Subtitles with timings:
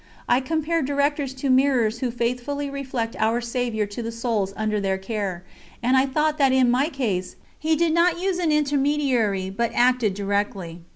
[0.27, 4.97] I compared directors to mirrors who faithfully reflect Our Saviour to the souls under their
[4.97, 5.43] care,
[5.83, 10.15] and I thought that in my case He did not use an intermediary but acted
[10.15, 10.81] directly.